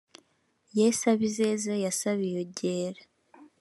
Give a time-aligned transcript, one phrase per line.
[0.77, 3.01] Ye Sabizeze ya Sabiyogera